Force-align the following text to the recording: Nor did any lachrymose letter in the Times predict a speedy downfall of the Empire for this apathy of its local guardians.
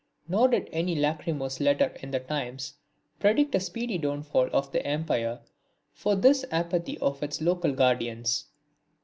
Nor 0.27 0.47
did 0.47 0.67
any 0.71 0.95
lachrymose 0.95 1.59
letter 1.59 1.93
in 2.01 2.09
the 2.09 2.19
Times 2.19 2.73
predict 3.19 3.53
a 3.53 3.59
speedy 3.59 3.99
downfall 3.99 4.49
of 4.51 4.71
the 4.71 4.83
Empire 4.83 5.41
for 5.93 6.15
this 6.15 6.43
apathy 6.49 6.97
of 6.97 7.21
its 7.21 7.39
local 7.39 7.71
guardians. 7.73 8.45